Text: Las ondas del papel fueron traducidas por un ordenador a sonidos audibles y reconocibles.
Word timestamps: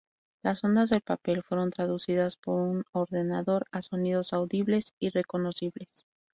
Las 0.41 0.63
ondas 0.63 0.89
del 0.89 1.01
papel 1.01 1.43
fueron 1.43 1.69
traducidas 1.69 2.35
por 2.35 2.59
un 2.59 2.85
ordenador 2.91 3.67
a 3.71 3.83
sonidos 3.83 4.33
audibles 4.33 4.95
y 4.97 5.09
reconocibles. 5.09 6.05